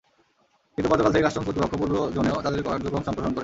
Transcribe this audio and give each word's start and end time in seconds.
কিন্তু 0.77 0.87
গতকাল 0.91 1.11
থেকে 1.13 1.25
কাস্টমস 1.25 1.45
কর্তৃপক্ষ 1.47 1.73
পূর্ব 1.81 1.93
জোনেও 2.15 2.37
তাদের 2.45 2.59
কার্যক্রম 2.65 3.03
সম্প্রসারণ 3.07 3.33
করে। 3.33 3.39